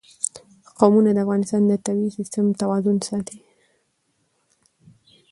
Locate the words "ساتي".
3.07-3.39